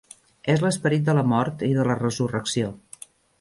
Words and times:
És 0.53 0.61
l'esperit 0.63 1.05
de 1.09 1.15
la 1.17 1.25
mort 1.33 1.61
i 1.67 1.69
de 1.81 1.85
la 1.91 1.99
resurrecció. 2.01 2.73